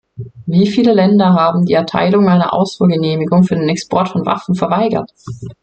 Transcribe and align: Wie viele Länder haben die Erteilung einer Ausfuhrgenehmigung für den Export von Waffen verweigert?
Wie 0.47 0.65
viele 0.65 0.93
Länder 0.93 1.35
haben 1.35 1.67
die 1.67 1.73
Erteilung 1.75 2.27
einer 2.27 2.53
Ausfuhrgenehmigung 2.55 3.43
für 3.43 3.53
den 3.55 3.69
Export 3.69 4.09
von 4.09 4.25
Waffen 4.25 4.55
verweigert? 4.55 5.11